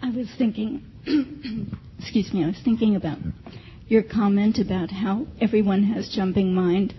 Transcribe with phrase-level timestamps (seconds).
[0.00, 0.84] I was thinking,
[1.98, 3.18] excuse me, I was thinking about
[3.88, 6.94] your comment about how everyone has jumping mind.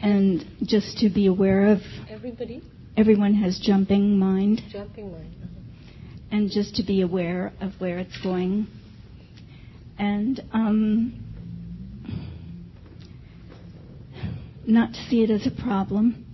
[0.00, 2.62] And just to be aware of everybody?
[2.96, 4.60] Everyone has jumping mind.
[4.70, 6.36] Jumping mind uh-huh.
[6.36, 8.66] and just to be aware of where it's going.
[9.98, 11.24] And um,
[14.66, 16.26] not to see it as a problem.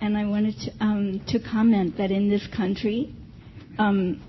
[0.00, 3.14] And I wanted to, um, to comment that in this country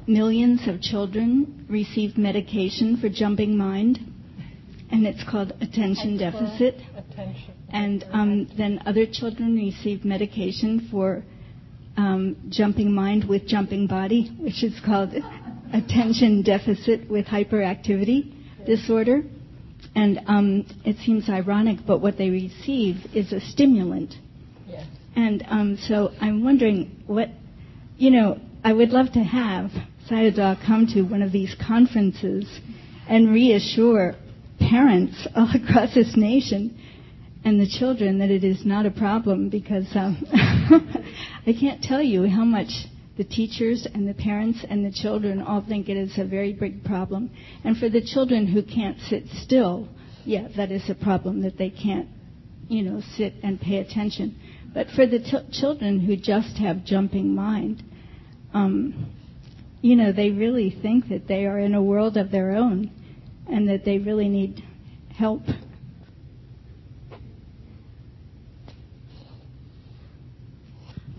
[0.08, 4.00] millions of children receive medication for jumping mind
[4.92, 6.76] and it's called attention deficit.
[6.96, 7.54] Attention.
[7.70, 11.24] And um, then other children receive medication for
[11.98, 15.14] um, jumping mind with jumping body, which is called
[15.74, 19.24] attention deficit with hyperactivity disorder.
[19.96, 24.14] And um, it seems ironic, but what they receive is a stimulant.
[24.68, 24.86] Yes.
[25.16, 27.30] And um, so I'm wondering what,
[27.98, 29.72] you know, I would love to have
[30.08, 32.46] Sayadaw come to one of these conferences
[33.08, 34.16] and reassure
[34.60, 36.78] parents all across this nation
[37.44, 40.24] and the children that it is not a problem because um,
[41.48, 42.70] I can't tell you how much
[43.18, 46.84] the teachers and the parents and the children all think it is a very big
[46.84, 47.32] problem.
[47.64, 49.90] And for the children who can't sit still,
[50.24, 52.08] yeah, that is a problem that they can't,
[52.68, 54.36] you know, sit and pay attention.
[54.72, 57.84] But for the t- children who just have jumping mind,
[58.54, 59.14] um,
[59.82, 62.92] you know, they really think that they are in a world of their own
[63.48, 64.64] and that they really need
[65.10, 65.42] help.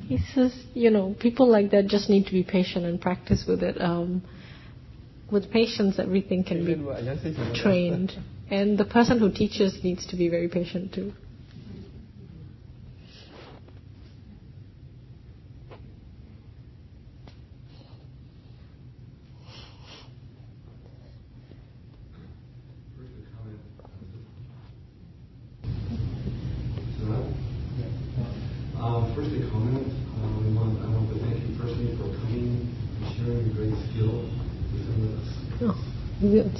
[0.07, 3.63] He says, you know, people like that just need to be patient and practice with
[3.63, 3.81] it.
[3.81, 4.23] Um,
[5.31, 6.75] with patience, everything can be
[7.55, 8.13] trained.
[8.51, 11.15] And the person who teaches needs to be very patient too.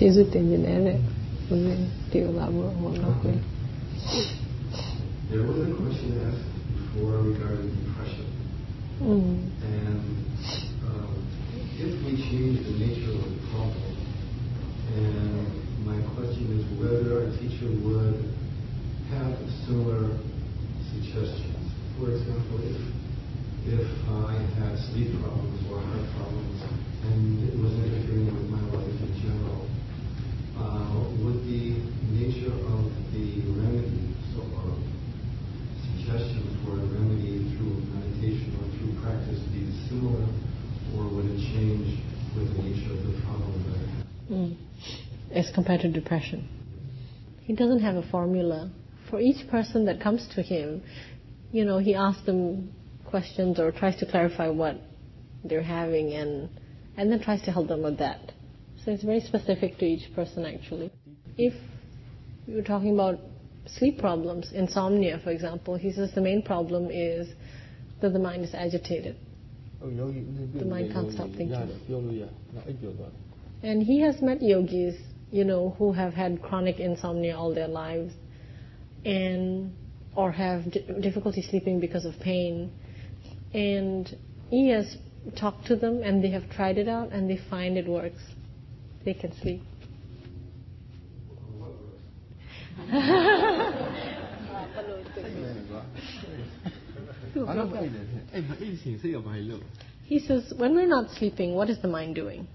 [0.03, 0.99] Gesù tenere
[1.49, 2.27] There
[5.47, 8.27] was a question asked before regarding depression.
[9.01, 9.39] Mm.
[9.63, 10.03] And
[11.79, 13.95] if we change the nature of the problem,
[14.97, 15.47] and
[15.87, 18.19] my question is whether a teacher would
[19.15, 20.19] have similar
[20.91, 21.63] suggestions.
[21.97, 22.81] For example, if
[23.71, 26.59] if I had sleep problems or heart problems
[27.07, 29.63] and it was interfering with my life in general,
[31.23, 34.79] would the nature of the remedy, or
[35.83, 40.27] suggestion for a remedy through meditation or through practice be similar,
[40.97, 41.99] or would it change
[42.37, 44.07] with the nature of the problem that I have?
[44.31, 44.57] Mm.
[45.35, 46.49] As compared to depression.
[47.43, 48.71] He doesn't have a formula.
[49.11, 50.83] For each person that comes to him,
[51.51, 52.73] you know, he asks them
[53.05, 54.81] questions or tries to clarify what
[55.45, 56.49] they're having and
[56.97, 58.32] and then tries to help them with that.
[58.85, 60.91] So it's very specific to each person actually.
[61.39, 61.55] If
[62.47, 63.21] you're talking about
[63.67, 67.29] sleep problems, insomnia for example, he says the main problem is
[68.01, 69.17] that the mind is agitated.
[69.81, 71.79] The mind can't stop thinking.
[73.63, 74.97] And he has met yogis,
[75.31, 78.13] you know, who have had chronic insomnia all their lives
[79.05, 79.73] and
[80.17, 80.65] or have
[81.01, 82.73] difficulty sleeping because of pain.
[83.55, 84.09] And
[84.51, 84.97] he has
[85.37, 88.23] talked to them and they have tried it out and they find it works
[89.05, 89.63] they can sleep.
[100.05, 102.47] he says, when we're not sleeping, what is the mind doing?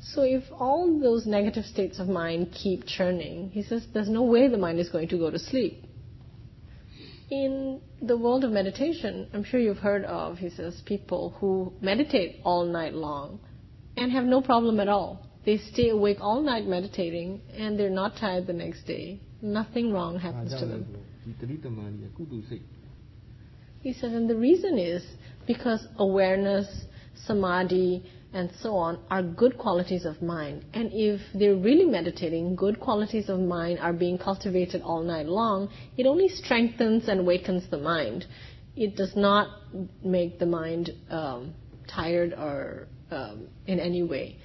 [0.00, 4.48] So if all those negative states of mind keep churning, he says, there's no way
[4.48, 5.84] the mind is going to go to sleep.
[7.30, 12.40] In the world of meditation, I'm sure you've heard of, he says, people who meditate
[12.44, 13.40] all night long
[13.98, 15.26] and have no problem at all.
[15.44, 19.20] They stay awake all night meditating and they're not tired the next day.
[19.40, 20.86] Nothing wrong happens to them.
[23.80, 25.04] He says, and the reason is
[25.46, 26.66] because awareness,
[27.26, 30.64] samadhi, and so on are good qualities of mind.
[30.74, 35.70] And if they're really meditating, good qualities of mind are being cultivated all night long,
[35.96, 38.26] it only strengthens and awakens the mind.
[38.76, 39.48] It does not
[40.04, 41.54] make the mind um,
[41.88, 44.36] tired or um, in any way.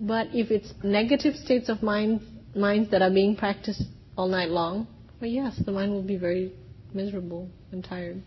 [0.00, 2.20] But if it's negative states of mind,
[2.54, 3.82] minds that are being practiced
[4.16, 4.86] all night long,
[5.20, 6.52] well, yes, the mind will be very
[6.92, 8.22] miserable and tired.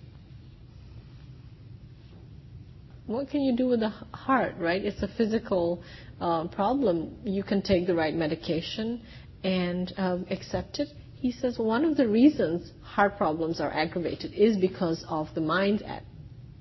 [3.10, 4.86] what can you do with the heart, right?
[4.86, 5.82] It's a physical
[6.22, 7.18] uh, problem.
[7.24, 9.02] You can take the right medication
[9.44, 10.90] and um, accept it.
[11.16, 15.82] He says one of the reasons heart problems are aggravated is because of the mind
[15.82, 16.04] at,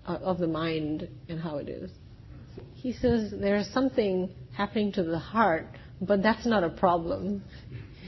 [0.06, 1.90] uh, of the mind and how it is.
[2.80, 5.66] He says there's something happening to the heart,
[6.00, 7.42] but that's not a problem.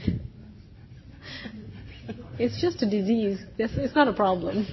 [2.39, 3.39] It's just a disease.
[3.59, 4.65] It's, it's not a problem.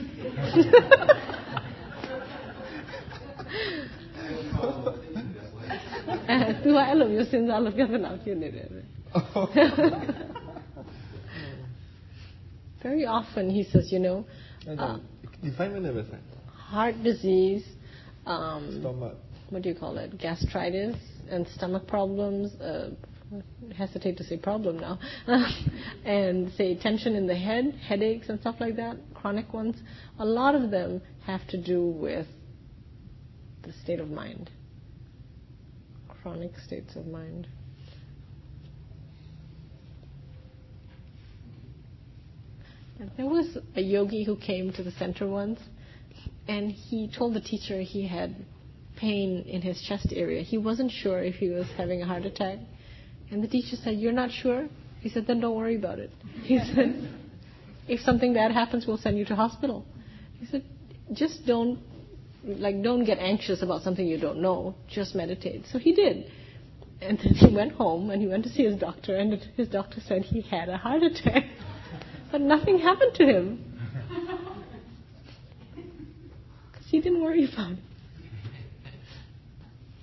[12.83, 14.25] Very often he says, you know,
[14.67, 14.99] uh,
[16.55, 17.67] heart disease,
[18.25, 19.17] um, stomach
[19.51, 20.97] what do you call it, gastritis
[21.31, 22.53] and stomach problems.
[22.61, 22.91] Uh,
[23.77, 24.99] hesitate to say problem now,
[26.05, 29.77] and say tension in the head, headaches and stuff like that, chronic ones.
[30.19, 32.27] A lot of them have to do with
[33.63, 34.51] the state of mind
[36.23, 37.47] chronic states of mind.
[43.17, 45.61] there was a yogi who came to the center once,
[46.49, 48.35] and he told the teacher he had
[48.99, 50.43] pain in his chest area.
[50.43, 52.59] He wasn't sure if he was having a heart attack.
[53.31, 54.69] And the teacher said, You're not sure?
[55.01, 56.11] He said, Then don't worry about it.
[56.43, 57.09] He said,
[57.87, 59.87] If something bad happens, we'll send you to hospital.
[60.41, 60.65] He said,
[61.13, 61.79] Just don't
[62.45, 66.31] like don't get anxious about something you don't know just meditate so he did
[67.01, 70.01] and then he went home and he went to see his doctor and his doctor
[70.07, 71.45] said he had a heart attack
[72.31, 73.65] but nothing happened to him
[76.71, 77.79] because he didn't worry about it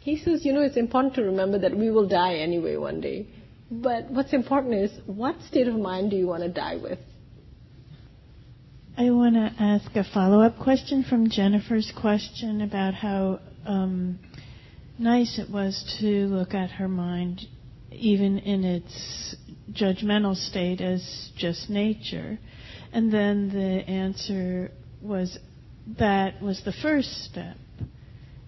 [0.06, 3.28] he says you know it's important to remember that we will die anyway one day
[3.72, 7.00] but what's important is what state of mind do you want to die with
[8.98, 14.20] I want to ask a follow up question from Jennifer's question about how um,
[14.98, 17.42] nice it was to look at her mind,
[17.92, 19.36] even in its
[19.74, 22.40] judgmental state, as just nature.
[22.94, 24.72] And then the answer
[25.02, 25.38] was
[26.00, 27.58] that was the first step.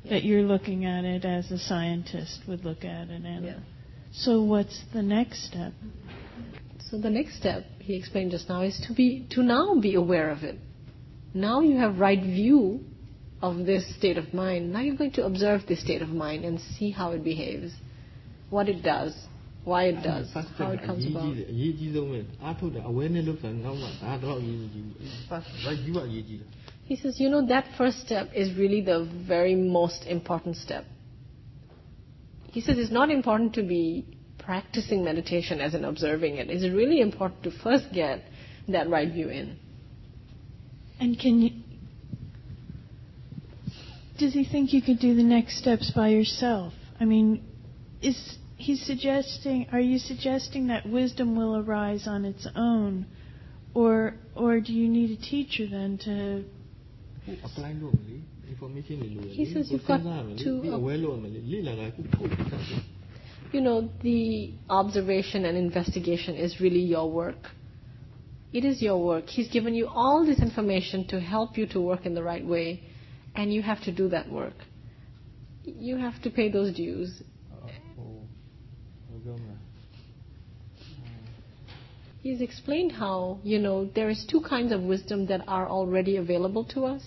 [0.09, 3.23] That you're looking at it as a scientist would look at it.
[3.23, 3.59] And yeah.
[4.13, 5.73] So, what's the next step?
[6.89, 10.29] So the next step he explained just now is to be to now be aware
[10.29, 10.57] of it.
[11.33, 12.79] Now you have right view
[13.41, 14.71] of this state of mind.
[14.71, 17.73] Now you're going to observe this state of mind and see how it behaves,
[18.49, 19.13] what it does,
[19.65, 21.35] why it does, how it comes about.
[26.87, 30.85] He says, you know, that first step is really the very most important step.
[32.49, 37.01] He says it's not important to be practicing meditation as in observing it, it's really
[37.01, 38.23] important to first get
[38.69, 39.59] that right view in.
[41.01, 41.51] And can you,
[44.17, 46.71] does he think you could do the next steps by yourself?
[47.01, 47.43] I mean,
[48.01, 53.07] is he suggesting, are you suggesting that wisdom will arise on its own?
[53.73, 56.45] Or, or do you need a teacher then to
[59.29, 60.01] he says you've got
[60.37, 60.61] to
[63.51, 67.49] you know, the observation and investigation is really your work.
[68.53, 69.27] It is your work.
[69.27, 72.83] He's given you all this information to help you to work in the right way,
[73.35, 74.55] and you have to do that work.
[75.63, 77.21] You have to pay those dues.
[82.21, 86.65] He's explained how, you know, there is two kinds of wisdom that are already available
[86.65, 87.03] to us.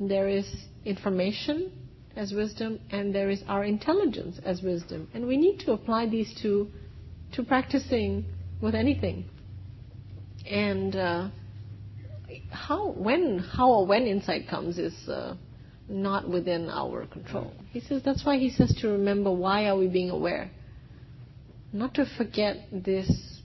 [0.00, 0.46] There is
[0.84, 1.72] information
[2.16, 5.08] as wisdom, and there is our intelligence as wisdom.
[5.14, 6.68] And we need to apply these two
[7.32, 8.24] to practicing
[8.60, 9.24] with anything.
[10.48, 11.28] And uh,
[12.50, 15.34] how, when, how or when insight comes is uh,
[15.88, 17.52] not within our control.
[17.70, 20.50] He says that's why he says to remember why are we being aware,
[21.72, 23.40] not to forget this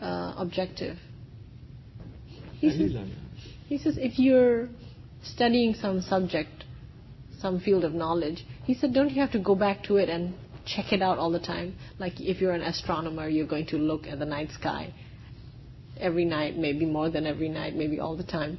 [0.00, 0.96] uh, objective.
[2.54, 3.08] He says,
[3.66, 4.68] he says if you're
[5.22, 6.64] studying some subject
[7.40, 8.44] some field of knowledge.
[8.64, 10.34] He said, don't you have to go back to it and
[10.66, 11.76] check it out all the time?
[11.98, 14.92] Like if you're an astronomer, you're going to look at the night sky
[16.00, 18.58] every night, maybe more than every night, maybe all the time.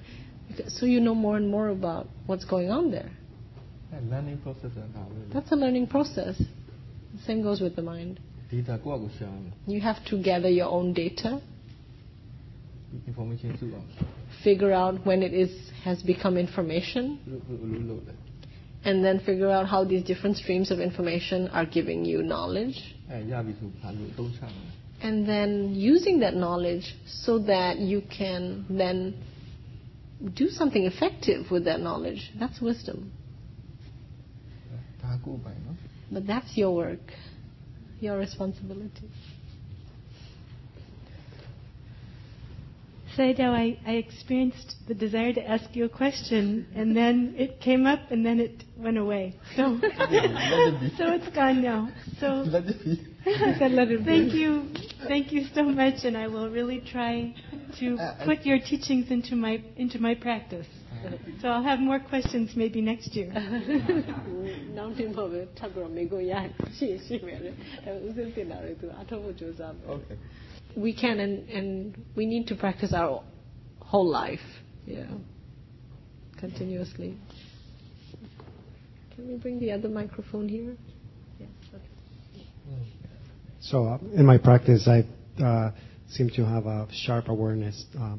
[0.68, 3.12] So you know more and more about what's going on there.
[4.92, 5.34] learning process.
[5.34, 6.38] That's a learning process.
[6.38, 8.20] The same goes with the mind.
[9.68, 11.42] You have to gather your own data
[14.44, 17.20] figure out when it is has become information.
[18.84, 22.96] And then figure out how these different streams of information are giving you knowledge.
[25.02, 29.16] And then using that knowledge so that you can then
[30.34, 32.32] do something effective with that knowledge.
[32.40, 33.12] That's wisdom.
[36.12, 37.00] But that's your work
[38.00, 39.10] your responsibility.
[43.18, 47.86] Sayadaw, I, I experienced the desire to ask you a question, and then it came
[47.86, 49.36] up, and then it went away.
[49.56, 51.90] So, so it's gone now.
[52.20, 54.06] So, Let it be.
[54.06, 54.68] thank you,
[55.08, 57.34] thank you so much, and I will really try
[57.80, 60.68] to Uh, put your teachings into my into my practice.
[61.43, 63.31] So I'll have more questions maybe next year.
[64.79, 66.33] နောက်တင်ဖို့ပဲထပ်ပြီးတော့မေကိုရ
[66.77, 67.51] ရှိရှိမယ်လေ
[67.87, 70.17] အဲဥစဉ်တင်တာလေသူအထောက်ဖို့ကြိုးစားမယ် Okay.
[70.87, 71.69] we can and and
[72.19, 73.15] we need to practice our
[73.91, 74.47] whole life
[74.97, 75.11] yeah
[76.45, 77.11] continuously
[79.13, 80.73] can we bring the other microphone here
[81.43, 81.93] yes okay
[83.71, 84.99] So uh, in my practice, I
[85.43, 85.71] uh,
[86.15, 88.19] seem to have a sharp awareness, um,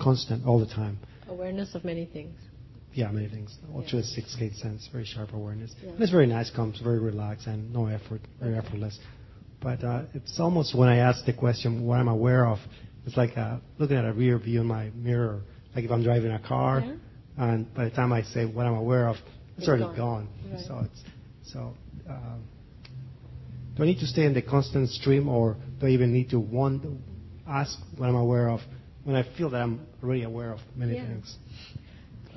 [0.00, 0.98] constant all the time.
[1.29, 2.35] awareness of many things
[2.93, 3.55] Yeah, many things.
[3.75, 4.05] Ultra Yeah.
[4.05, 5.71] six gate sense, very sharp awareness.
[5.83, 5.91] Yeah.
[5.91, 8.97] And it's very nice, comes very relaxed and no effort, very effortless.
[9.61, 12.57] But uh, it's almost when I ask the question, what I'm aware of,
[13.05, 15.41] it's like uh, looking at a rear view in my mirror.
[15.75, 16.95] Like if I'm driving a car, Yeah.
[17.45, 19.95] and by the time I say what I'm aware of, it's, It's already gone.
[19.95, 20.27] gone.
[20.51, 20.65] Right.
[20.65, 21.01] So it's
[21.53, 21.73] so.
[22.09, 22.39] Um,
[23.75, 26.39] do I need to stay in the constant stream, or do I even need to
[26.39, 26.83] want
[27.47, 28.59] ask what I'm aware of
[29.07, 31.05] when I feel that I'm really aware of many yeah.
[31.05, 31.37] things.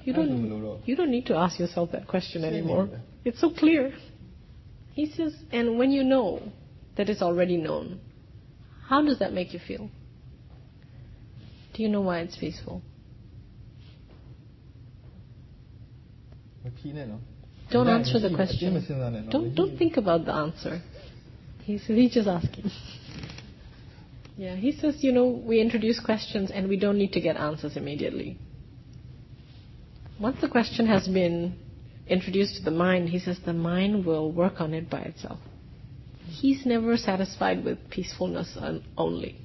[0.04, 2.88] You don't, you don't need to ask yourself that question anymore.
[3.24, 3.92] It's so clear.
[4.92, 6.40] He says, and when you know
[6.96, 7.98] that it's already known,
[8.88, 9.90] how does that make you feel?
[11.74, 12.82] Do you know why it's peaceful?
[17.72, 19.28] Don't answer the question.
[19.28, 20.80] Don't, don't think about the answer.
[21.64, 22.70] He's, he's just asking.
[24.40, 27.76] Yeah, he says, you know, we introduce questions and we don't need to get answers
[27.76, 28.38] immediately.
[30.18, 31.58] Once the question has been
[32.06, 35.38] introduced to the mind, he says the mind will work on it by itself.
[36.26, 39.36] He's never satisfied with peacefulness on- only.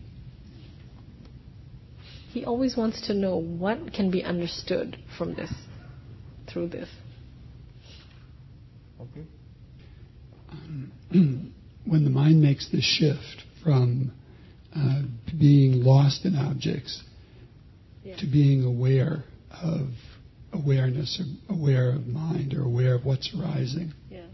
[2.32, 5.52] He always wants to know what can be understood from this,
[6.48, 6.88] through this.
[9.02, 9.28] Okay.
[11.86, 14.14] when the mind makes the shift from
[14.76, 15.02] uh,
[15.40, 17.02] being lost in objects
[18.04, 18.18] Yeah.
[18.18, 19.24] to being aware
[19.62, 19.90] of
[20.54, 23.94] awareness or aware of mind or aware of what's arising.
[24.12, 24.26] Yeah.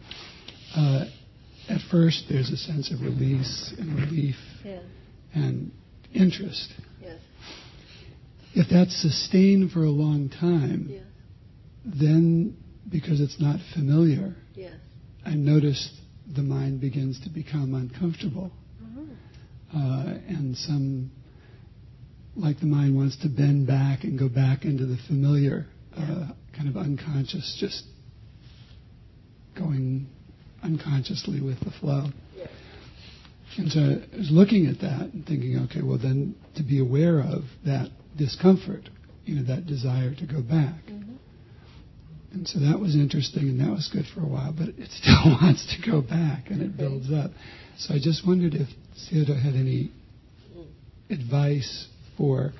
[0.76, 1.06] Uh,
[1.70, 4.80] at first, there's a sense of release and relief Yeah.
[5.34, 5.72] and
[6.14, 6.74] interest.
[7.02, 7.18] Yes.
[8.54, 11.04] If that's sustained for a long time, Yes.
[11.86, 12.58] then
[12.90, 14.74] because it's not familiar, Yes.
[15.26, 15.90] I notice
[16.36, 18.52] the mind begins to become uncomfortable.
[19.74, 21.12] Uh, and some,
[22.36, 26.68] like the mind wants to bend back and go back into the familiar, uh, kind
[26.68, 27.84] of unconscious, just
[29.58, 30.08] going
[30.64, 32.08] unconsciously with the flow.
[33.58, 37.20] And so I was looking at that and thinking, okay, well then to be aware
[37.20, 38.90] of that discomfort,
[39.26, 40.84] you know, that desire to go back.
[42.34, 45.38] And so that was interesting and that was good for a while, but it still
[45.42, 47.32] wants to go back and it builds up.
[47.78, 48.68] So I just wondered if
[49.10, 49.92] Sayadaw had any
[51.10, 52.54] advice for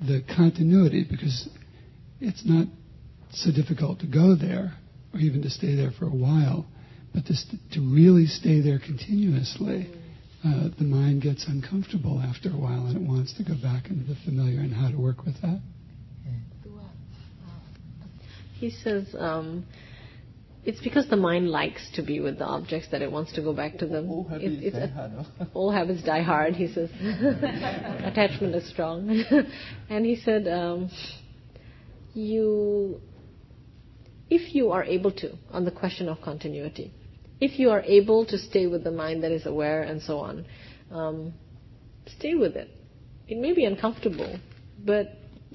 [0.00, 1.48] the continuity because
[2.20, 2.68] it's not
[3.32, 4.74] so difficult to go there
[5.12, 6.66] or even to stay there for a while,
[7.14, 9.90] but to, st- to really stay there continuously,
[10.44, 14.04] uh, the mind gets uncomfortable after a while and it wants to go back into
[14.04, 15.60] the familiar and how to work with that.
[18.58, 19.66] He says um,
[20.64, 23.52] it's because the mind likes to be with the objects that it wants to go
[23.52, 24.10] back to them.
[24.10, 25.26] All It- habits it's die hard, no?
[25.54, 26.90] Old habits die hard, he says.
[27.00, 29.22] Attachment is strong.
[29.88, 30.90] and he said, um,
[32.14, 33.00] you,
[34.28, 36.92] if you are able to, on the question of continuity,
[37.40, 40.46] if you are able to stay with the mind that is aware and so on,
[40.90, 41.34] um,
[42.18, 42.70] stay with it.
[43.28, 44.38] It may be uncomfortable,
[44.84, 45.12] but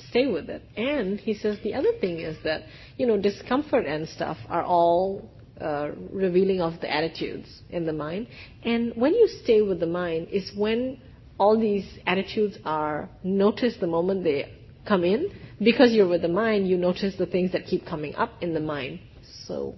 [0.10, 0.64] stay with it.
[0.78, 2.64] And he says the other thing is that,
[2.98, 5.30] you know, discomfort and stuff are all
[5.60, 8.28] uh, revealing of the attitudes in the mind.
[8.64, 11.00] And when you stay with the mind is when
[11.38, 14.52] all these attitudes are noticed the moment they
[14.88, 15.30] come in.
[15.60, 18.60] Because you're with the mind, you notice the things that keep coming up in the
[18.60, 19.00] mind.
[19.46, 19.76] So,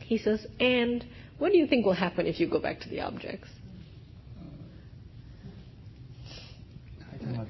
[0.00, 1.04] he says, and
[1.38, 3.48] what do you think will happen if you go back to the objects?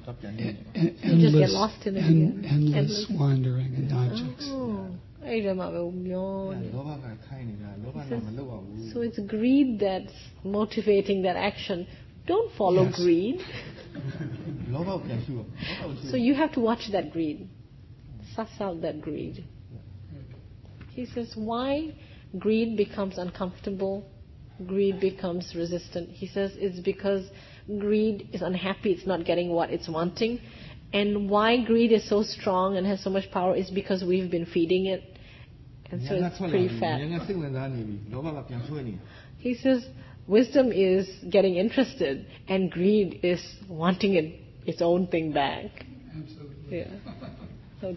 [0.07, 4.45] up your you just endless, get lost in endless, endless, wandering and objects.
[4.47, 4.89] Oh.
[8.93, 11.87] So it's greed that's motivating that action.
[12.25, 12.95] Don't follow yes.
[12.95, 13.39] greed.
[16.09, 17.49] so you have to watch that greed,
[18.35, 19.45] suss out that greed.
[20.91, 21.93] He says, why
[22.37, 24.09] greed becomes uncomfortable,
[24.65, 26.09] greed becomes resistant.
[26.09, 27.29] He says it's because
[27.79, 30.39] greed is unhappy, it's not getting what it's wanting.
[30.93, 34.45] And why greed is so strong and has so much power is because we've been
[34.45, 35.03] feeding it.
[35.91, 36.99] And so it's pretty fat.
[39.37, 39.85] He says
[40.27, 45.85] wisdom is getting interested and greed is wanting it, its own thing back.
[46.17, 46.77] Absolutely.
[46.77, 46.87] Yeah.
[47.79, 47.95] So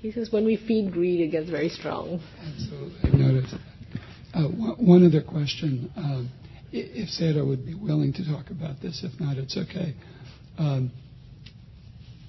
[0.00, 2.20] he says when we feed greed, it gets very strong.
[2.46, 3.10] Absolutely.
[3.10, 3.54] I noticed.
[4.32, 5.90] Uh, one other question.
[5.96, 6.30] Um,
[6.72, 9.94] if Sayadaw would be willing to talk about this, if not, it's okay.
[10.58, 10.90] Um,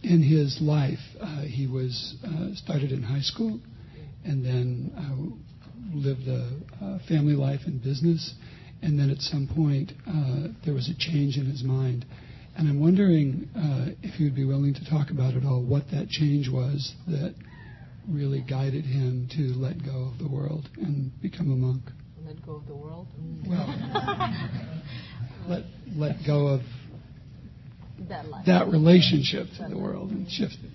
[0.02, 3.60] in his life, uh, he was uh, started in high school,
[4.24, 8.34] and then uh, lived a, family life and business,
[8.82, 12.06] and then at some point uh, there was a change in his mind.
[12.58, 16.10] And I'm wondering uh, if you'd be willing to talk about it all, what that
[16.10, 17.34] change was that
[18.08, 21.84] really guided him to let go of the world and become a monk.
[22.30, 23.08] Let go of the world.
[23.48, 23.66] Well,
[25.48, 25.64] let
[25.96, 26.62] let go of
[28.08, 28.46] that, life.
[28.46, 30.70] that relationship to the world and shift it.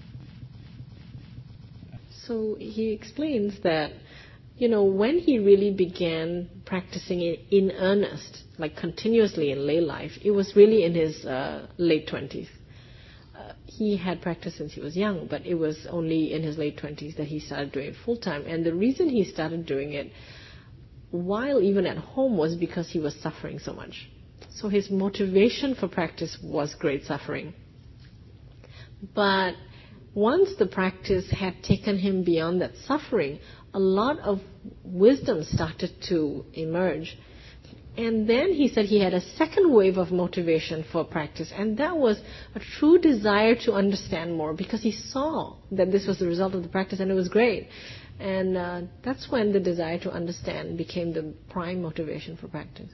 [2.26, 3.92] So he explains that,
[4.56, 10.18] you know, when he really began practicing it in earnest, like continuously in lay life,
[10.25, 12.49] it was really in his uh, late 20s.
[13.38, 16.76] Uh, he had practiced since he was young, but it was only in his late
[16.78, 18.44] 20s that he started doing it full time.
[18.44, 20.11] And the reason he started doing it
[21.14, 24.11] while even at home was because he was suffering so much.
[24.50, 27.54] So his motivation for practice was great suffering.
[29.14, 29.54] But
[30.12, 33.38] once the practice had taken him beyond that suffering,
[33.73, 34.40] a lot of
[34.83, 37.16] wisdom started to emerge.
[37.97, 41.97] And then he said he had a second wave of motivation for practice, and that
[41.97, 42.21] was
[42.56, 46.64] a true desire to understand more because he saw that this was the result of
[46.64, 47.68] the practice and it was great.
[48.21, 52.88] And uh, that's when the desire to understand became the prime motivation for practice.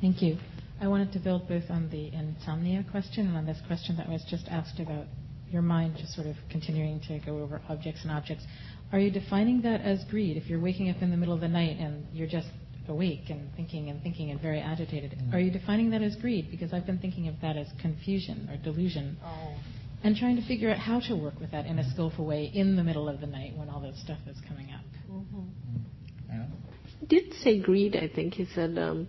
[0.00, 0.38] Thank you.
[0.80, 4.22] I wanted to build both on the insomnia question and on this question that was
[4.30, 5.06] just asked about
[5.50, 8.44] your mind just sort of continuing to go over objects and objects.
[8.92, 10.36] Are you defining that as greed?
[10.36, 12.48] If you're waking up in the middle of the night and you're just
[12.88, 15.34] awake and thinking and thinking and very agitated, mm.
[15.34, 16.50] are you defining that as greed?
[16.50, 19.16] Because I've been thinking of that as confusion or delusion.
[19.24, 19.54] Oh.
[20.04, 22.76] And trying to figure out how to work with that in a skillful way in
[22.76, 24.84] the middle of the night when all that stuff is coming up.
[25.10, 25.40] Mm-hmm.
[26.30, 26.44] Yeah
[27.06, 28.34] did say greed, I think.
[28.34, 29.08] He said um,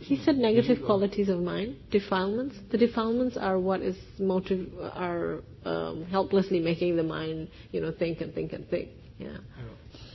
[0.00, 2.56] he, said negative qualities of mind, defilements.
[2.70, 8.20] The defilements are what is motive are um, helplessly making the mind, you know, think
[8.20, 8.90] and think and think.
[9.18, 9.38] Yeah.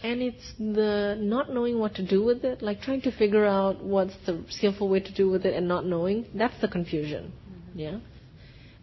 [0.06, 3.84] And it's the not knowing what to do with it, like trying to figure out
[3.84, 6.28] what's the skillful way to do with it and not knowing.
[6.36, 7.34] That's the confusion.
[7.34, 7.80] Mm-hmm.
[7.80, 7.98] Yeah.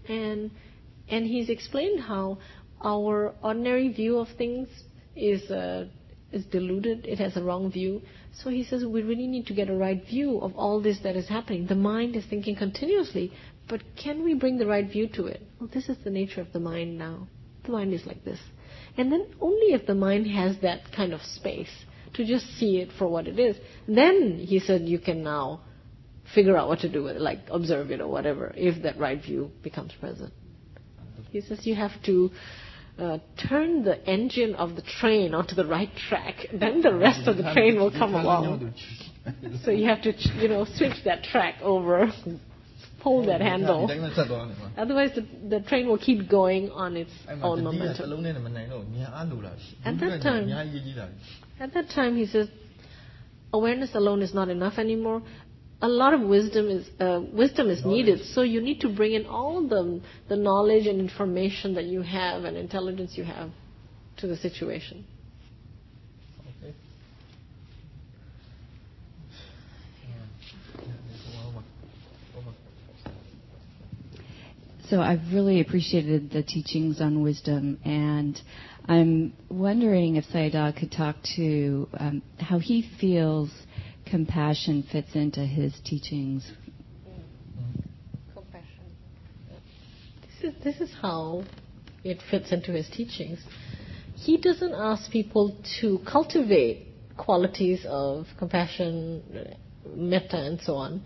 [0.08, 0.50] And
[1.08, 2.38] and he's explained how
[2.82, 4.68] our ordinary view of things
[5.14, 5.87] is uh,
[6.32, 7.06] is deluded.
[7.06, 8.02] It has a wrong view.
[8.42, 11.14] So he says we really need to get a right view of all this that
[11.14, 11.66] is happening.
[11.68, 13.32] The mind is thinking continuously,
[13.68, 15.40] but can we bring the right view to it?
[15.61, 17.28] Well, this is the nature of the mind now.
[17.62, 18.40] The mind is like this.
[18.96, 21.70] And then only if the mind has that kind of space
[22.14, 23.57] to just see it for what it is,
[23.88, 25.62] then he said you can now
[26.35, 29.22] figure out what to do with it, like observe it or whatever, if that right
[29.22, 30.33] view becomes present.
[31.31, 32.31] He says you have to
[32.98, 37.37] uh, turn the engine of the train onto the right track, then the rest of
[37.37, 38.74] the train will come along.
[39.64, 42.12] so you have to, you know, switch that track over,
[43.02, 43.90] pull that handle.
[44.76, 47.10] Otherwise, the, the train will keep going on its
[47.42, 48.12] own momentum.
[49.84, 50.48] At that time,
[51.60, 52.48] at that time, he says,
[53.52, 55.22] awareness alone is not enough anymore
[55.82, 58.06] a lot of wisdom is uh, wisdom is knowledge.
[58.06, 58.24] needed.
[58.26, 62.44] So you need to bring in all the the knowledge and information that you have
[62.44, 63.50] and intelligence you have
[64.18, 65.04] to the situation.
[74.92, 78.38] So I've really appreciated the teachings on wisdom, and
[78.87, 83.50] I'm wondering if Sayadaw could talk to um, how he feels
[84.05, 86.46] compassion fits into his teachings.
[88.35, 88.85] Compassion.
[90.42, 91.44] This is, this is how
[92.05, 93.42] it fits into his teachings.
[94.14, 99.57] He doesn't ask people to cultivate qualities of compassion,
[99.96, 101.02] metta, and so on.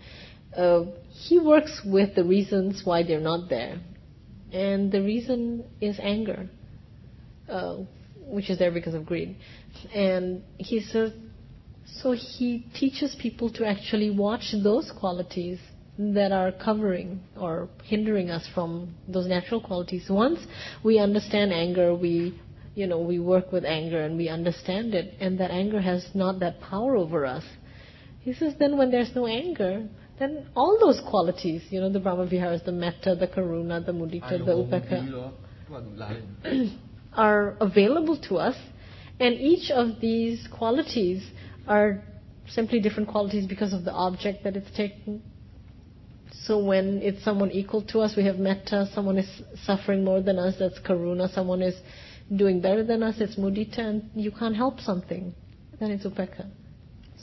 [0.55, 3.79] Uh, he works with the reasons why they're not there.
[4.51, 6.49] And the reason is anger,
[7.49, 7.77] uh,
[8.17, 9.35] which is there because of greed.
[9.93, 11.11] And he says
[12.01, 15.59] so he teaches people to actually watch those qualities
[15.97, 20.05] that are covering or hindering us from those natural qualities.
[20.09, 20.39] Once
[20.83, 22.39] we understand anger, we
[22.75, 26.39] you know, we work with anger and we understand it, and that anger has not
[26.41, 27.43] that power over us.
[28.19, 29.87] He says, then when there's no anger,
[30.19, 34.43] then all those qualities, you know, the Brahma Viharas, the metta, the karuna, the mudita,
[34.43, 35.31] the upekkha,
[37.13, 38.55] are available to us,
[39.19, 41.23] and each of these qualities
[41.67, 42.03] are
[42.47, 45.21] simply different qualities because of the object that it's taking.
[46.45, 48.89] So when it's someone equal to us, we have metta.
[48.93, 51.33] Someone is suffering more than us, that's karuna.
[51.33, 51.75] Someone is
[52.35, 55.33] doing better than us, it's mudita, and you can't help something,
[55.79, 56.49] then it's upekkha.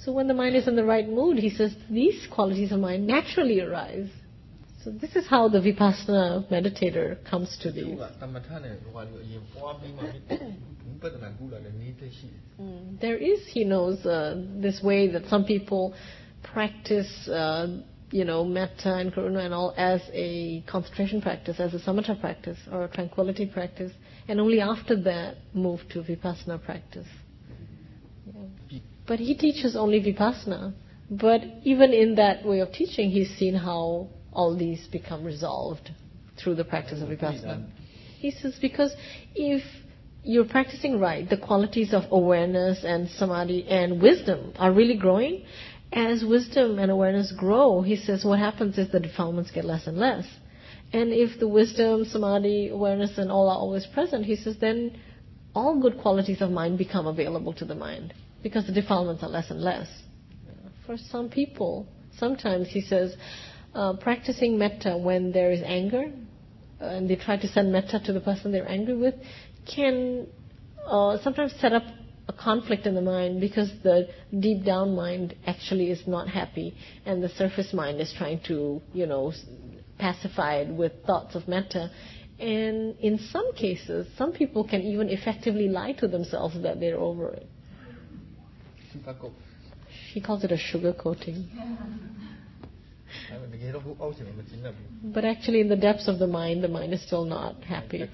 [0.05, 3.07] So when the mind is in the right mood, he says these qualities of mind
[3.07, 4.11] naturally arise.
[4.83, 7.99] So this is how the vipassana meditator comes to these.
[12.61, 15.95] Mm, there is, he knows, uh, this way that some people
[16.43, 17.79] practice, uh,
[18.11, 22.59] you know, metta and karuna and all as a concentration practice, as a samatha practice
[22.71, 23.93] or a tranquility practice
[24.29, 27.09] and only after that move to vipassana practice.
[28.69, 28.81] Yeah.
[29.07, 30.73] But he teaches only vipassana.
[31.11, 35.91] But even in that way of teaching, he's seen how all these become resolved
[36.37, 37.67] through the practice of vipassana.
[38.19, 38.95] He says because
[39.35, 39.63] if
[40.23, 45.45] you're practicing right, the qualities of awareness and samadhi and wisdom are really growing.
[45.93, 49.99] As wisdom and awareness grow, he says what happens is the defilements get less and
[49.99, 50.27] less.
[50.93, 54.99] And if the wisdom, samadhi, awareness, and all are always present, he says, then
[55.55, 59.51] all good qualities of mind become available to the mind because the defilements are less
[59.51, 59.89] and less.
[60.87, 63.17] For some people, sometimes he says,
[63.75, 66.13] uh, practicing metta when there is anger,
[66.81, 69.15] uh, and they try to send metta to the person they're angry with,
[69.75, 70.27] can
[70.87, 71.83] uh, sometimes set up
[72.29, 77.23] a conflict in the mind because the deep down mind actually is not happy and
[77.23, 79.33] the surface mind is trying to, you know,
[79.99, 81.91] pacified with thoughts of metta.
[82.39, 87.31] And in some cases, some people can even effectively lie to themselves that they're over
[87.31, 87.49] it.
[90.13, 91.49] She calls it a sugar coating.
[95.03, 98.09] But actually, in the depths of the mind, the mind is still not happy.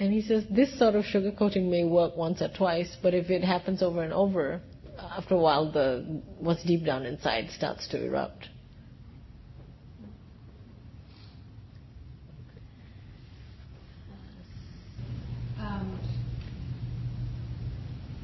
[0.00, 3.30] And he says this sort of sugar coating may work once or twice, but if
[3.30, 4.60] it happens over and over,
[4.98, 8.48] after a while, the what's deep down inside starts to erupt.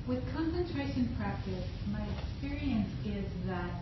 [0.06, 3.72] With concentration practice, my experience is that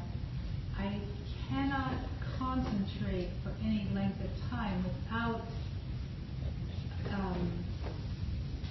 [0.79, 1.01] I
[1.49, 1.95] cannot
[2.39, 5.43] concentrate for any length of time without
[7.11, 7.65] um,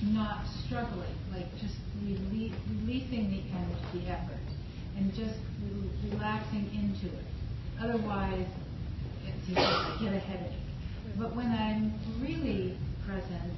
[0.04, 4.40] not struggling, like just release, releasing the energy, the effort,
[4.96, 7.26] and just re- relaxing into it.
[7.82, 8.48] Otherwise,
[9.28, 9.54] it's to
[10.02, 10.58] get a headache.
[11.18, 13.52] But when I'm really present,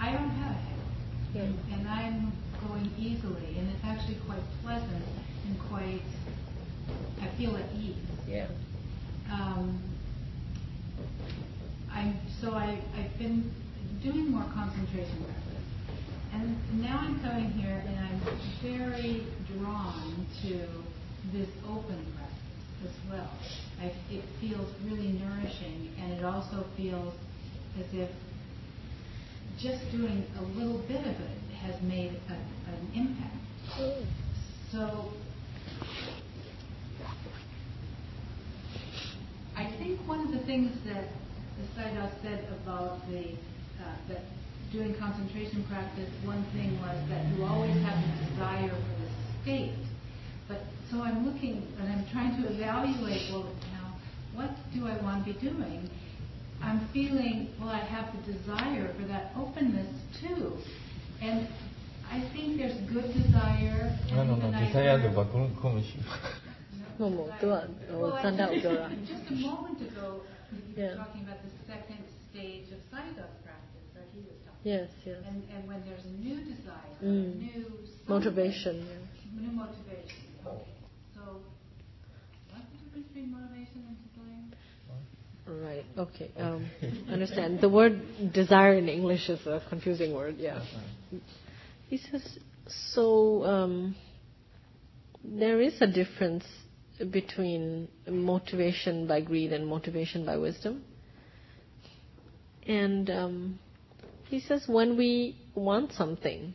[0.00, 0.76] I don't have a headache.
[1.36, 2.32] And, and I'm
[2.66, 5.04] going easily, and it's actually quite pleasant
[5.46, 6.02] and quite,
[7.20, 7.96] I feel at ease.
[8.26, 8.46] Yeah.
[9.30, 9.82] Um,
[11.92, 13.50] I so I I've been
[14.02, 16.00] doing more concentration practice,
[16.32, 18.20] and now I'm coming here and I'm
[18.62, 20.58] very drawn to
[21.32, 23.30] this open practice as well.
[23.80, 27.14] I, it feels really nourishing, and it also feels
[27.78, 28.10] as if
[29.58, 33.36] just doing a little bit of it has made a, an impact.
[34.72, 35.12] So
[39.56, 41.08] I think one of the things that
[41.58, 43.32] the Sayadaw said about the
[43.80, 44.22] uh, that
[44.72, 49.74] doing concentration practice, one thing was that you always have a desire for the state.
[50.48, 53.96] But so I'm looking and I'm trying to evaluate, well, now,
[54.34, 55.90] what do I want to be doing?
[56.62, 59.88] I'm feeling, well, I have the desire for that openness
[60.20, 60.56] too.
[61.20, 61.48] And
[62.10, 63.98] I think there's good desire.
[64.12, 65.82] No, no, no, desire de bakun come
[66.98, 67.28] No, no,
[67.92, 68.12] well,
[69.06, 70.20] just a moment ago,
[70.52, 74.88] you were talking about the second stage of Sayadaw's practice that he was talking Yes,
[75.06, 75.16] yes.
[75.28, 77.36] And, and when there's new desire, mm.
[77.40, 77.64] new
[78.08, 78.84] motivation.
[78.84, 79.40] Yeah.
[79.40, 80.24] New motivation.
[80.44, 80.72] Okay.
[81.14, 81.40] So,
[82.50, 84.09] what's the difference between motivation and desire?
[85.46, 85.84] Right.
[85.98, 86.30] Okay.
[86.36, 86.70] Um,
[87.10, 87.60] understand.
[87.60, 90.36] The word desire in English is a confusing word.
[90.38, 90.64] Yeah.
[91.88, 92.38] He says
[92.94, 93.44] so.
[93.44, 93.96] Um,
[95.24, 96.44] there is a difference
[97.10, 100.84] between motivation by greed and motivation by wisdom.
[102.66, 103.58] And um,
[104.28, 106.54] he says when we want something,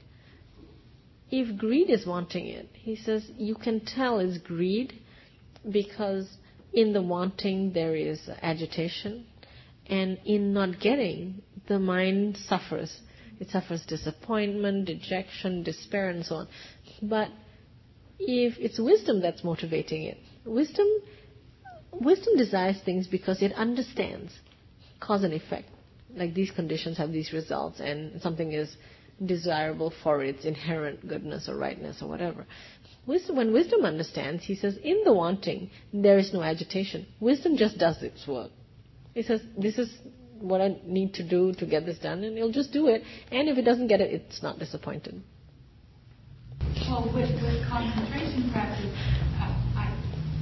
[1.31, 4.93] if greed is wanting it, he says you can tell it's greed
[5.69, 6.27] because
[6.75, 9.25] in the wanting there is agitation,
[9.87, 12.99] and in not getting, the mind suffers.
[13.39, 16.47] It suffers disappointment, dejection, despair, and so on.
[17.01, 17.29] But
[18.19, 20.87] if it's wisdom that's motivating it, wisdom,
[21.93, 24.31] wisdom desires things because it understands
[24.99, 25.69] cause and effect.
[26.15, 28.75] Like these conditions have these results, and something is
[29.25, 32.45] desirable for its inherent goodness or rightness or whatever.
[33.07, 37.05] Wisdom, when wisdom understands, he says, in the wanting, there is no agitation.
[37.19, 38.51] Wisdom just does its work.
[39.13, 39.93] He says, this is
[40.39, 43.03] what I need to do to get this done, and he'll just do it.
[43.31, 45.21] And if it doesn't get it, it's not disappointed.
[46.87, 48.91] Well, with, with concentration practice,
[49.37, 49.87] I, I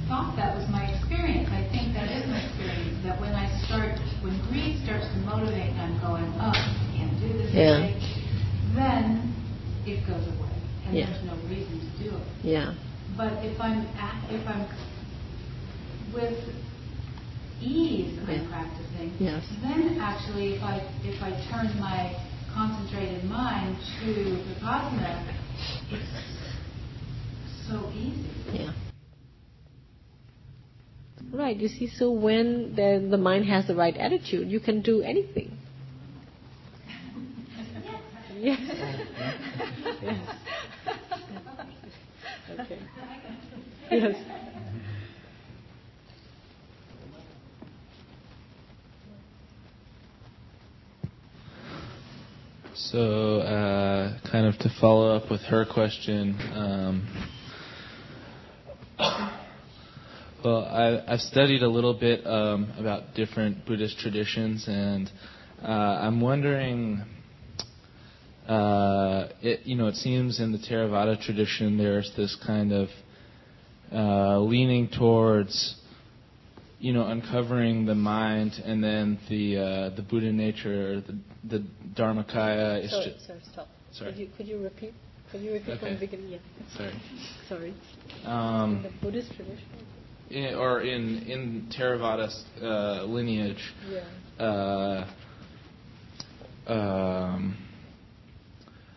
[0.08, 1.48] thought that was my experience.
[1.52, 2.98] I think that is my experience.
[3.04, 7.14] That when I start, when greed starts to motivate, and I'm going, oh, I can't
[7.20, 7.86] do this Yeah.
[7.86, 8.00] today,
[8.74, 9.34] then
[9.86, 10.52] it goes away,
[10.86, 11.06] and Yeah.
[11.06, 11.53] there's no reason to do it.
[12.44, 12.74] Yeah.
[13.16, 14.68] But if I'm at, if I'm
[16.12, 16.38] with
[17.60, 19.44] ease I'm practicing, Yes.
[19.62, 22.14] then actually if I if I turn my
[22.52, 25.34] concentrated mind to the vipassana,
[25.90, 28.28] it's so easy.
[28.52, 28.72] Yeah.
[31.32, 35.02] Right, you see, so when the, the mind has the right attitude, you can do
[35.02, 35.56] anything.
[38.36, 38.60] Yes.
[40.02, 40.36] yes.
[42.50, 42.78] Okay.
[43.90, 44.16] Yes.
[52.94, 57.28] So, uh, kind of to follow up with her question, um,
[60.44, 65.10] well, I, I've studied a little bit um, about different Buddhist traditions, and
[65.60, 67.02] uh, I'm wondering,
[68.46, 72.88] uh, it, you know, it seems in the Theravada tradition there's this kind of
[73.92, 75.80] uh, leaning towards
[76.84, 81.18] you know, uncovering the mind and then the uh, the Buddha nature, the,
[81.48, 83.26] the Dharmakaya is Sorry, just.
[83.26, 83.68] sorry, stop.
[83.92, 84.10] Sorry.
[84.10, 84.92] Could you, could you repeat?
[85.32, 86.28] Could you repeat from the beginning?
[86.28, 86.38] Yeah.
[86.76, 86.92] Sorry.
[87.48, 87.74] Sorry.
[88.26, 89.64] Um, In the Buddhist tradition?
[90.28, 92.28] in, or in in Theravada
[92.60, 93.64] uh, lineage.
[93.88, 94.44] Yeah.
[94.44, 95.06] Uh,
[96.66, 97.56] um,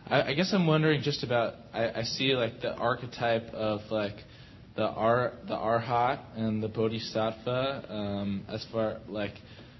[0.06, 1.54] I, I guess I'm wondering just about.
[1.72, 4.16] I, I see like the archetype of like
[4.78, 9.34] the ar the arhat and the bodhisattva um, as far like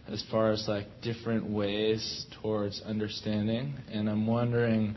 [0.08, 4.96] as far as like different ways towards understanding, and I'm wondering.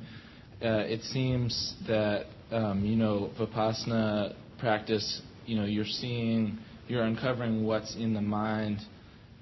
[0.63, 5.21] Uh, it seems that um, you know vipassana practice.
[5.45, 8.79] You know, you're seeing, you're uncovering what's in the mind.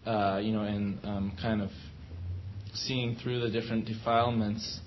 [0.05, 1.69] Uh, you know, and um, kind of
[2.73, 4.79] seeing through the different defilements.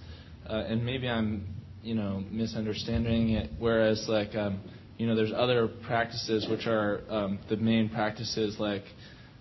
[0.48, 1.46] Uh, and maybe I'm,
[1.82, 3.50] you know, misunderstanding it.
[3.58, 4.61] Whereas, like, um,
[5.02, 8.84] you know, there's other practices which are um, the main practices, like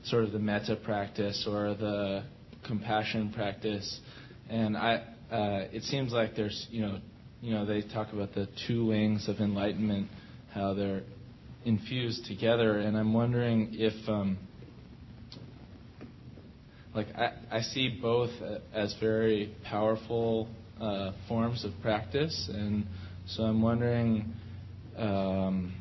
[0.06, 2.24] sort of the metta practice or the
[2.66, 4.00] compassion practice.
[4.50, 6.98] And I, uh, it seems like there's, you know,
[7.44, 10.08] you know, they talk about the two wings of enlightenment,
[10.52, 11.04] how they're
[11.64, 12.80] infused together.
[12.80, 14.40] And I'm wondering if, um,
[16.96, 18.32] like, I, I see both
[18.74, 20.48] as very powerful
[20.80, 22.84] uh, forms of practice, and
[23.28, 24.34] so I'm wondering
[24.98, 25.74] um,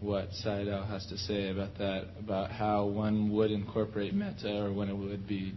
[0.00, 4.88] what Sayadaw has to say about that, about how one would incorporate metta or when
[4.88, 5.52] it would be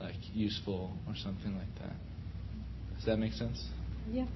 [0.00, 1.96] like useful or something like that.
[2.96, 3.68] Does that make sense?
[4.10, 4.26] Yeah.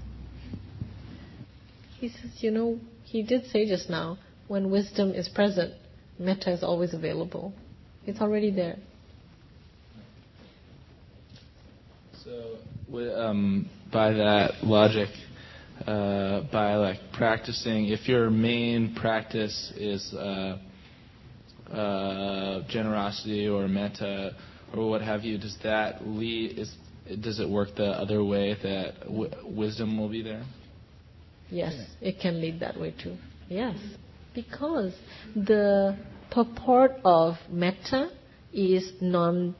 [1.99, 4.19] He says, you know, he did say just now,
[4.49, 5.73] when wisdom is present,
[6.19, 7.55] metta is always available.
[8.07, 8.77] It's already there.
[12.25, 12.59] So,
[13.17, 15.09] um, by that logic,
[15.87, 20.59] uh, by like practicing, if your main practice is uh,
[21.71, 24.35] uh, generosity or metta
[24.75, 26.59] or what have you, does that lead?
[26.59, 26.75] Is
[27.21, 30.45] does it work the other way that w- wisdom will be there?
[31.51, 33.17] Yes, it can lead that way too.
[33.49, 33.77] Yes,
[34.35, 34.93] because
[35.37, 35.97] the
[36.31, 38.11] purport of metta
[38.53, 39.55] is non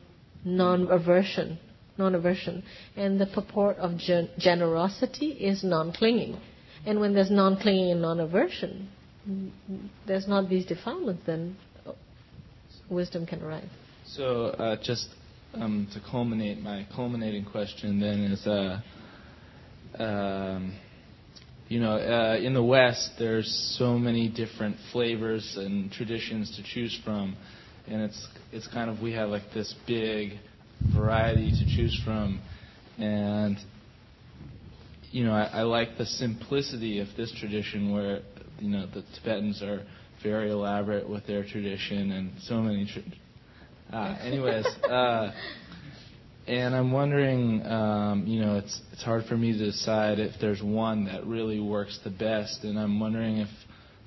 [0.45, 1.59] non aversion,
[1.99, 2.63] non aversion,
[2.97, 6.39] and the purport of gen- generosity is non clinging.
[6.85, 8.89] And when there's non clinging and non aversion,
[10.07, 11.23] there's not these defilements.
[11.27, 11.57] Then
[12.91, 13.69] wisdom can arise.
[14.07, 15.09] So, uh, just
[15.55, 18.81] um, to culminate, my culminating question then is, uh,
[19.99, 20.75] um,
[21.69, 26.99] you know, uh, in the West, there's so many different flavors and traditions to choose
[27.05, 27.37] from,
[27.89, 30.35] and it's it's kind of we have like this big
[30.95, 32.41] variety to choose from,
[32.99, 33.57] and
[35.11, 38.21] you know, I, I like the simplicity of this tradition where
[38.59, 39.85] you know the Tibetans are
[40.23, 42.87] very elaborate with their tradition and so many.
[42.87, 45.33] Tra- uh, anyways, uh,
[46.47, 50.63] and I'm wondering, um, you know, it's it's hard for me to decide if there's
[50.63, 53.49] one that really works the best, and I'm wondering if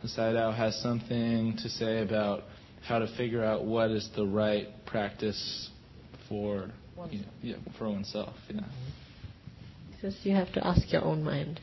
[0.01, 2.43] the Sayadaw has something to say about
[2.81, 5.69] how to figure out what is the right practice
[6.29, 6.69] for
[7.09, 8.35] you know, yeah, for oneself.
[8.49, 8.61] Yeah.
[10.01, 11.59] Says you have to ask your own mind.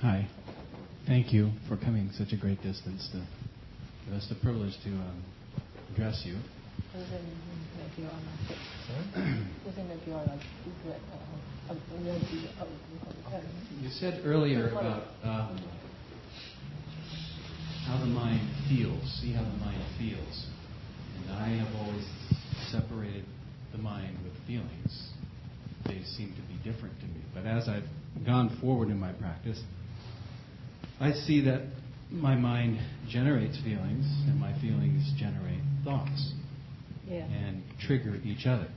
[0.00, 0.28] Hi.
[1.06, 3.24] Thank you for coming such a great distance to
[4.06, 5.24] give us the privilege to um,
[5.92, 6.36] address you.
[13.82, 15.58] You said earlier about um,
[17.84, 20.46] how the mind feels, see how the mind feels.
[21.18, 22.06] And I have always
[22.70, 23.24] separated
[23.72, 25.10] the mind with feelings.
[25.86, 27.22] They seem to be different to me.
[27.34, 27.88] But as I've
[28.24, 29.60] gone forward in my practice,
[31.00, 31.62] I see that
[32.08, 32.78] my mind
[33.08, 36.34] generates feelings and my feelings generate thoughts
[37.08, 37.24] yeah.
[37.24, 38.68] and trigger each other.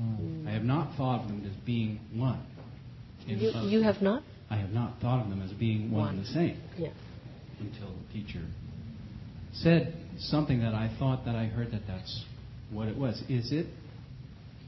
[0.00, 0.46] Mm.
[0.46, 2.44] I have not thought of them as being one.
[3.26, 4.22] You, you, have not?
[4.48, 6.14] I have not thought of them as being one, one.
[6.16, 6.62] and the same.
[6.78, 6.88] Yeah.
[7.60, 8.44] Until the teacher
[9.52, 12.24] said something that I thought that I heard that that's
[12.70, 13.22] what it was.
[13.28, 13.66] Is it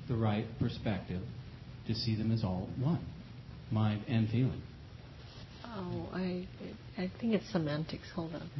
[0.08, 1.22] the right perspective
[1.86, 3.04] to see them as all one,
[3.70, 4.62] mind and feeling?
[5.64, 6.46] Oh, I
[6.98, 8.08] I think it's semantics.
[8.14, 8.50] Hold on.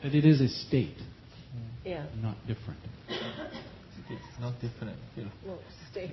[0.00, 0.96] But it is a state.
[1.84, 2.06] Yeah.
[2.20, 2.80] Not different.
[3.08, 4.96] It's not different.
[5.16, 5.58] No,
[5.90, 6.10] state.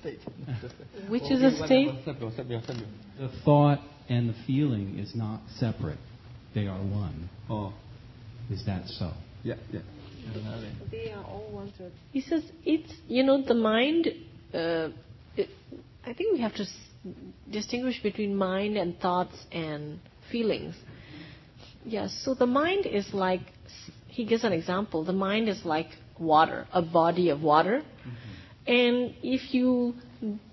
[0.00, 0.20] State.
[1.08, 2.04] Which is a state?
[2.04, 5.98] The thought and the feeling is not separate.
[6.54, 7.28] They are one.
[7.48, 7.72] Oh.
[8.50, 9.12] Is that so?
[9.42, 9.80] Yeah, yeah.
[10.90, 11.72] They are all one.
[12.12, 14.08] He says it's, you know, the mind,
[14.54, 14.88] uh,
[15.36, 15.48] it,
[16.04, 16.66] I think we have to
[17.50, 19.98] distinguish between mind and thoughts and
[20.30, 20.74] feelings.
[21.84, 23.40] Yes, so the mind is like,
[24.12, 27.82] he gives an example, the mind is like water, a body of water.
[27.82, 28.72] Mm-hmm.
[28.78, 29.94] And if you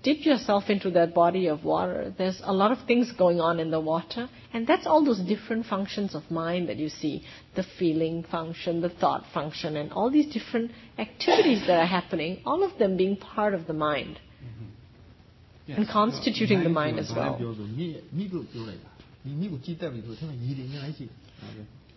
[0.02, 3.70] dip yourself into that body of water, there's a lot of things going on in
[3.70, 4.28] the water.
[4.52, 7.22] And that's all those different functions of mind that you see
[7.54, 12.64] the feeling function, the thought function, and all these different activities that are happening, all
[12.64, 14.18] of them being part of the mind
[15.70, 15.78] yes.
[15.78, 17.38] and constituting the mind as well.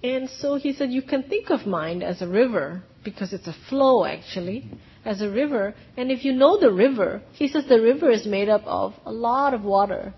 [0.04, 3.56] And so he said you can think of mind as a river because it's a
[3.70, 4.70] flow actually,
[5.06, 5.74] as a river.
[5.96, 9.12] And if you know the river, he says the river is made up of a
[9.12, 10.14] lot of water.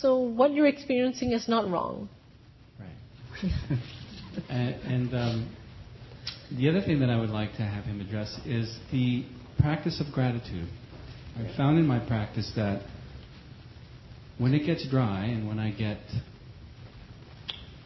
[0.00, 2.08] So what you're experiencing is not wrong.
[2.78, 3.48] Right.
[4.50, 5.56] and, and um,
[6.56, 9.24] the other thing that I would like to have him address is the
[9.58, 10.68] practice of gratitude.
[11.36, 12.82] I found in my practice that
[14.36, 15.98] when it gets dry and when I get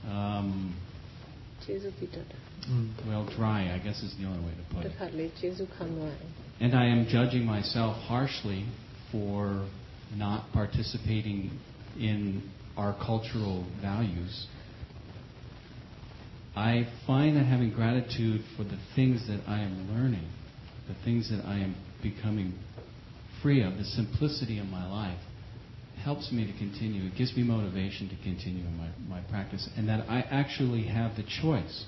[0.08, 0.74] um,
[3.06, 4.92] well, dry, I guess is the only way to put it.
[6.60, 8.66] And I am judging myself harshly
[9.10, 9.66] for
[10.16, 11.50] not participating
[11.98, 12.42] in
[12.76, 14.46] our cultural values.
[16.56, 20.28] I find that having gratitude for the things that I am learning,
[20.88, 22.54] the things that I am becoming
[23.42, 25.18] free of, the simplicity of my life,
[26.04, 27.06] helps me to continue.
[27.06, 31.16] It gives me motivation to continue in my, my practice, and that I actually have
[31.16, 31.86] the choice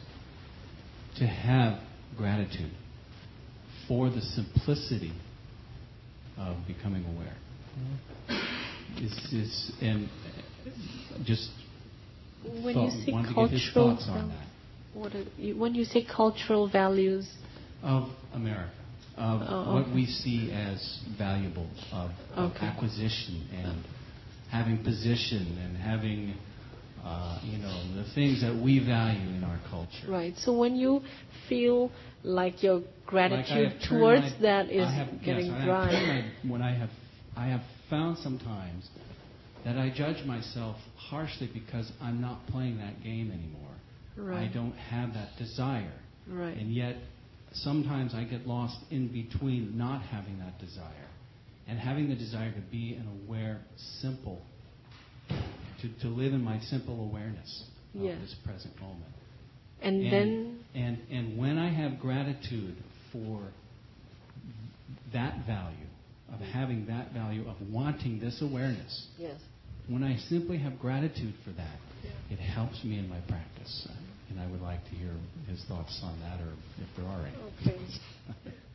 [1.19, 1.81] to have
[2.17, 2.73] gratitude
[3.87, 5.13] for the simplicity
[6.39, 7.37] of becoming aware.
[7.79, 9.05] Mm-hmm.
[9.05, 10.09] Is, is, and
[11.25, 11.51] just
[12.63, 14.33] when thought, you say cultural,
[14.95, 15.25] what are,
[15.55, 17.29] when you say cultural values
[17.83, 18.73] of America,
[19.19, 22.57] of oh, what we see as valuable, of, okay.
[22.57, 23.85] of acquisition and
[24.57, 26.35] having position and having
[27.05, 30.09] uh, you know the things that we value in our culture.
[30.09, 30.35] Right.
[30.39, 31.03] So when you
[31.49, 31.91] feel
[32.23, 35.93] like your gratitude like towards my, that is have, getting yes, dry.
[36.43, 36.91] My, when I have
[37.37, 38.89] I have found sometimes
[39.65, 43.75] that I judge myself harshly because I'm not playing that game anymore.
[44.17, 44.49] Right.
[44.49, 45.93] I don't have that desire.
[46.29, 46.57] Right.
[46.57, 46.97] And yet
[47.53, 51.07] sometimes I get lost in between not having that desire
[51.69, 53.61] and having the desire to be an aware,
[54.01, 54.43] simple,
[55.29, 57.65] to, to live in my simple awareness
[57.95, 58.19] of yes.
[58.21, 59.13] this present moment.
[59.83, 60.59] And, and then.
[60.75, 62.77] And, and when I have gratitude
[63.13, 63.41] for
[65.13, 65.77] that value,
[66.33, 69.41] of having that value, of wanting this awareness, yes.
[69.89, 72.11] when I simply have gratitude for that, yeah.
[72.31, 73.89] it helps me in my practice.
[74.31, 75.13] and I would like to hear
[75.49, 77.75] his thoughts on that, or if there are any.
[77.75, 78.53] Okay.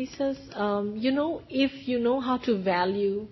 [0.00, 3.26] He says, um, you know, if you know how to value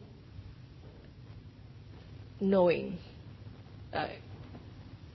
[2.42, 2.98] knowing,
[3.90, 4.08] uh,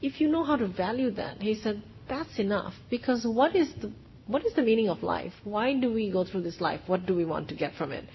[0.02, 2.74] if you know how to value that, he said, that's enough.
[2.90, 3.92] Because what is the
[4.26, 5.34] what is the meaning of life?
[5.44, 6.82] Why do we go through this life?
[6.88, 8.06] What do we want to get from it?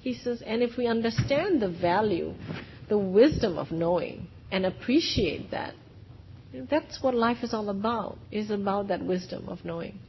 [0.00, 2.34] He says, and if we understand the value,
[2.88, 5.74] the wisdom of knowing, and appreciate that,
[6.68, 8.18] that's what life is all about.
[8.32, 10.00] Is about that wisdom of knowing.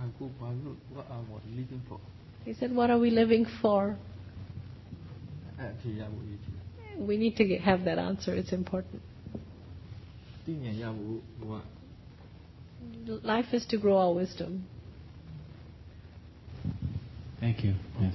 [0.00, 1.98] What are we living for?
[2.44, 3.96] He said, What are we living for?
[6.98, 8.34] We need to get, have that answer.
[8.34, 9.02] It's important.
[13.22, 14.66] Life is to grow our wisdom.
[17.40, 17.74] Thank you.
[18.00, 18.14] Yes.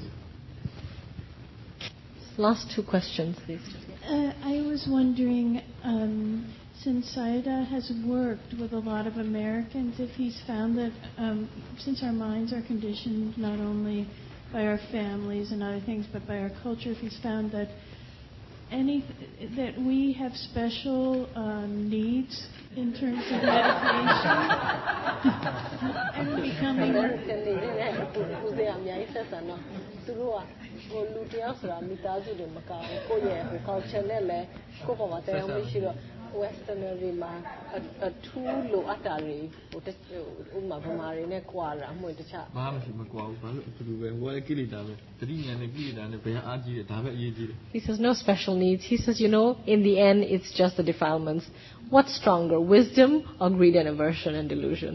[2.38, 3.62] Last two questions, please.
[4.04, 6.54] Uh, I was wondering, um,
[6.86, 12.04] since Sayadaw has worked with a lot of Americans, if he's found that um, since
[12.04, 14.08] our minds are conditioned not only
[14.54, 17.70] by our families and other things, but by our culture, if he's found that
[18.72, 19.04] any
[19.58, 23.50] that we have special uh, needs in terms of meditation
[26.22, 26.94] and becoming.
[33.66, 34.04] culture
[36.41, 37.33] westerner တွေမှာ
[38.07, 39.39] အထူးလိုအပ်တာတွေ
[39.71, 39.81] ဟို
[40.59, 50.87] ဥပမာဗမာတွေနဲ့ကွာတာမှတခြားဘာမှမရှိမကွာဘူးဘာလို့အတူတူပဲဟိုကကိလေသာပဲတတိညာနဲ့ကိလေသာနဲ့ဘယ်အားကြီးတယ်ဒါပဲအရေးကြီးတယ် He says no special needs he says you know in the end it's just the
[50.93, 51.45] defilements
[51.95, 53.11] what's stronger wisdom
[53.43, 54.95] or greed and aversion and delusion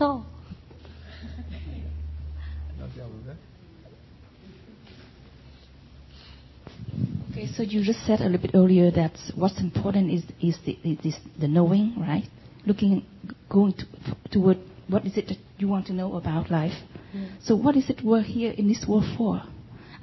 [0.00, 0.06] so
[7.39, 10.77] Okay, so you just said a little bit earlier that what's important is is the,
[10.83, 12.25] is the knowing, right?
[12.65, 13.05] Looking,
[13.49, 13.85] going to,
[14.29, 14.57] toward
[14.89, 16.73] what is it that you want to know about life.
[17.15, 17.29] Mm.
[17.41, 19.41] So what is it we're here in this world for?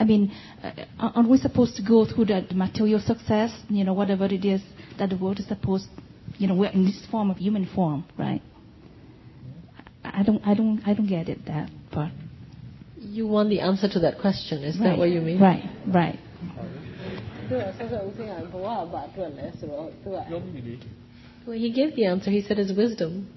[0.00, 0.32] I mean,
[0.62, 4.44] uh, aren't we supposed to go through the, the material success, you know, whatever it
[4.46, 4.62] is
[4.98, 5.88] that the world is supposed,
[6.38, 8.40] you know, we're in this form of human form, right?
[10.02, 12.12] I don't, I don't, I don't get it that part.
[12.98, 14.64] You want the answer to that question?
[14.64, 14.90] Is right.
[14.90, 15.38] that what you mean?
[15.38, 16.18] Right, right.
[21.46, 23.28] Well, he gave the answer, he said it's wisdom.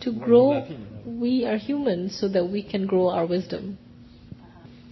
[0.00, 0.64] To grow,
[1.06, 3.78] we are human so that we can grow our wisdom.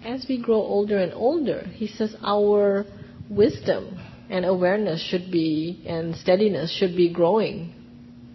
[0.05, 2.85] As we grow older and older, he says our
[3.29, 7.73] wisdom and awareness should be, and steadiness should be growing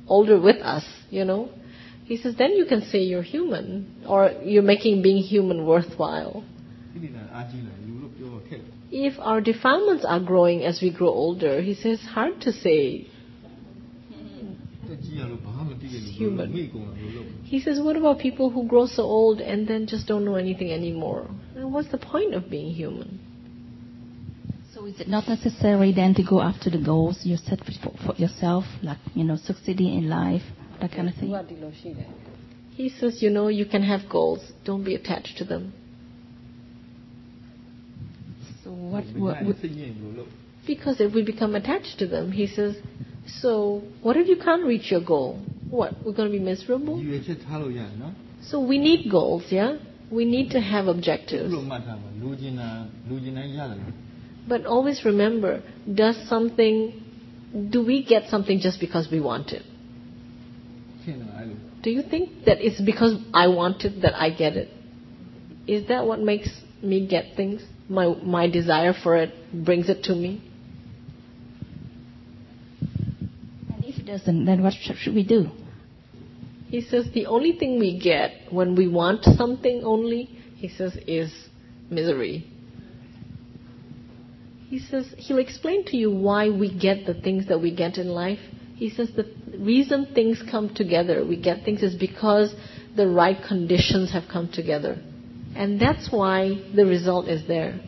[0.08, 1.50] older with us, you know.
[2.06, 6.44] He says, then you can say you're human, or you're making being human worthwhile
[8.92, 13.08] if our defilements are growing as we grow older, he says, hard to say.
[16.18, 16.52] Human.
[17.44, 20.72] He says, what about people who grow so old and then just don't know anything
[20.72, 21.30] anymore?
[21.56, 23.20] And what's the point of being human?
[24.74, 28.16] So is it not necessary then to go after the goals you set for, for
[28.16, 30.44] yourself, like, you know, succeeding in life,
[30.80, 31.32] that kind of thing?
[32.72, 34.52] He says, you know, you can have goals.
[34.64, 35.74] Don't be attached to them.
[38.64, 38.72] So
[39.16, 39.56] what, what,
[40.66, 42.76] because if we become attached to them, he says,
[43.42, 45.40] so what if you can't reach your goal?
[45.70, 47.02] What, we're going to be miserable?
[48.42, 49.78] So we need goals, yeah?
[50.12, 51.54] We need to have objectives.
[54.48, 55.62] But always remember,
[55.94, 57.04] does something,
[57.70, 59.64] do we get something just because we want it?
[61.82, 64.70] Do you think that it's because I want it that I get it?
[65.68, 66.50] Is that what makes
[66.82, 67.62] me get things?
[67.90, 70.44] My, my desire for it brings it to me?
[73.74, 75.48] And if it doesn't, then what should we do?
[76.68, 80.26] He says the only thing we get when we want something only,
[80.56, 81.34] he says, is
[81.90, 82.46] misery.
[84.68, 88.08] He says he'll explain to you why we get the things that we get in
[88.08, 88.38] life.
[88.76, 89.26] He says the
[89.58, 92.54] reason things come together, we get things, is because
[92.96, 95.02] the right conditions have come together.
[95.60, 97.82] And that's why the result is there.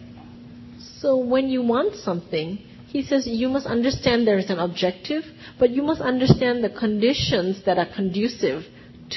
[1.00, 2.58] So when you want something,
[2.88, 5.24] he says you must understand there is an objective,
[5.58, 8.66] but you must understand the conditions that are conducive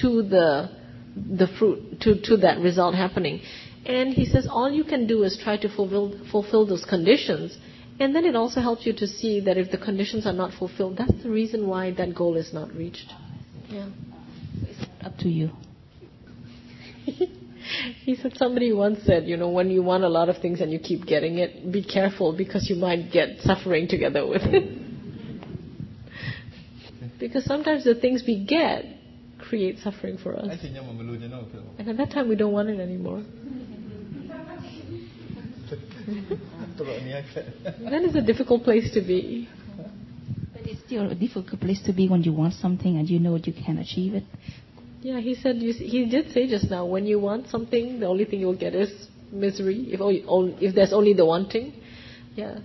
[0.01, 0.71] to the
[1.17, 3.41] the fruit, to, to that result happening.
[3.87, 7.59] And he says all you can do is try to fulfill, fulfill those conditions.
[7.99, 10.97] And then it also helps you to see that if the conditions are not fulfilled,
[10.97, 13.13] that's the reason why that goal is not reached.
[13.69, 13.89] Yeah.
[14.63, 15.51] It's up to you.
[18.05, 20.73] he said somebody once said, you know, when you want a lot of things and
[20.73, 24.81] you keep getting it, be careful because you might get suffering together with it.
[27.19, 28.85] Because sometimes the things we get
[29.39, 30.47] create suffering for us.
[31.79, 33.23] And at that time, we don't want it anymore.
[37.91, 39.49] that is a difficult place to be.
[40.53, 43.37] But it's still a difficult place to be when you want something and you know
[43.37, 44.25] you can achieve it.
[45.05, 48.25] Yeah, he said, you, he did say just now, when you want something, the only
[48.25, 48.91] thing you'll get is
[49.31, 51.75] misery, if, only, if there's only the wanting.
[52.35, 52.61] Yeah.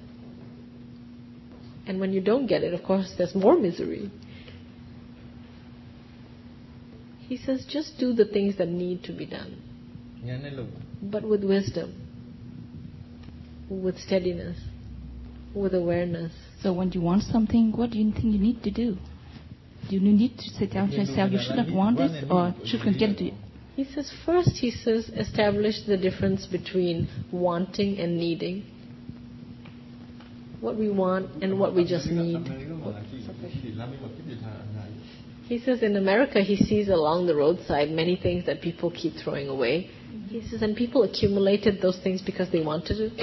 [1.85, 4.09] And when you don't get it, of course, there's more misery.
[7.27, 9.61] He says, just do the things that need to be done.
[11.01, 12.07] But with wisdom,
[13.69, 14.57] with steadiness,
[15.53, 16.31] with awareness.
[16.63, 18.95] So when you want something, what do you think you need to do?
[19.87, 22.81] Do you need to sit down to yourself, you should not want this, or should
[22.81, 23.37] continue to
[23.79, 28.65] he says, first, he says, establish the difference between wanting and needing.
[30.59, 32.45] What we want and what we just need.
[35.47, 39.47] He says in America, he sees along the roadside many things that people keep throwing
[39.47, 39.89] away.
[40.27, 43.13] He says, and people accumulated those things because they wanted it,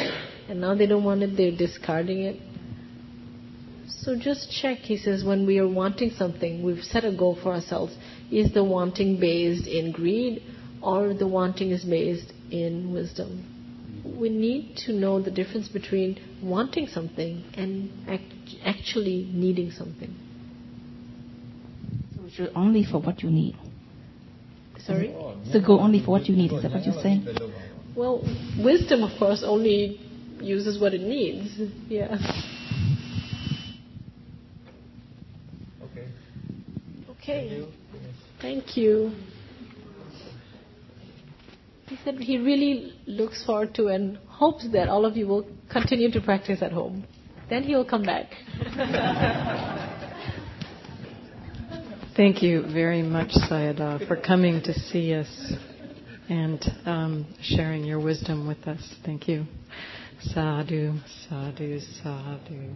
[0.49, 2.41] and now they don't want it, they're discarding it.
[3.89, 7.53] So just check, he says, when we are wanting something, we've set a goal for
[7.53, 7.97] ourselves.
[8.31, 10.43] Is the wanting based in greed
[10.83, 13.53] or the wanting is based in wisdom?
[14.19, 18.23] We need to know the difference between wanting something and act-
[18.65, 20.15] actually needing something.
[22.37, 23.57] So it's only for what you need.
[24.85, 25.15] Sorry?
[25.17, 27.27] Oh, so go only for what you need, is that what you're saying?
[27.97, 28.21] Well,
[28.63, 30.01] wisdom, of course, only
[30.41, 31.59] uses what it needs.
[31.89, 32.15] Yeah.
[35.83, 36.07] Okay.
[37.29, 37.67] Okay.
[38.41, 39.11] Thank you.
[41.89, 46.09] He said he really looks forward to and hopes that all of you will continue
[46.13, 47.05] to practice at home.
[47.51, 48.27] Then he will come back.
[52.17, 55.53] Thank you very much, Sayadaw, for coming to see us
[56.29, 58.95] and um, sharing your wisdom with us.
[59.05, 59.47] Thank you.
[60.21, 60.95] Sadhu,
[61.29, 62.71] sadhu, sadhu.